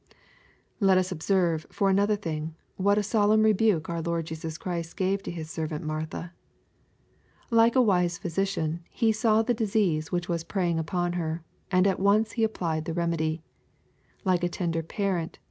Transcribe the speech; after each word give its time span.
Let 0.79 0.97
us 0.97 1.11
observe, 1.11 1.67
for 1.69 1.91
another 1.91 2.15
thing, 2.15 2.55
what 2.75 2.97
a 2.97 3.03
solemn 3.03 3.43
rebxike 3.43 3.87
our 3.87 4.01
Lord 4.01 4.25
Jesus 4.25 4.57
Christ 4.57 4.97
gave 4.97 5.21
to 5.21 5.29
His 5.29 5.51
servant 5.51 5.85
Martha. 5.85 6.33
Like 7.51 7.75
a 7.75 7.83
wise 7.83 8.17
physi(;ian 8.17 8.79
He 8.89 9.11
saw 9.11 9.43
the 9.43 9.53
disease 9.53 10.11
which 10.11 10.27
was 10.27 10.43
preying 10.43 10.79
upon 10.79 11.13
her, 11.13 11.43
and 11.69 11.85
at 11.85 11.99
once 11.99 12.35
applied 12.35 12.85
the 12.85 12.95
remedy. 12.95 13.43
Like 14.25 14.43
a 14.43 14.49
tender 14.49 14.81
parent. 14.81 15.37